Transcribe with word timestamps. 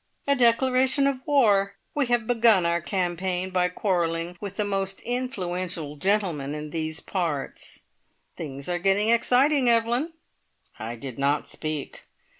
"A 0.25 0.35
declaration 0.35 1.05
of 1.05 1.19
war! 1.27 1.75
We 1.93 2.07
have 2.07 2.25
begun 2.25 2.65
our 2.65 2.81
campaign 2.81 3.51
by 3.51 3.69
quarrelling 3.69 4.35
with 4.41 4.55
the 4.55 4.65
most 4.65 4.99
`influential 5.01 5.99
gentleman 5.99 6.55
in 6.55 6.71
these 6.71 7.01
parts!' 7.01 7.81
Things 8.35 8.67
are 8.67 8.79
getting 8.79 9.09
exciting, 9.09 9.69
Evelyn!" 9.69 10.13
I 10.79 10.95
did 10.95 11.19
not 11.19 11.47
speak. 11.47 12.01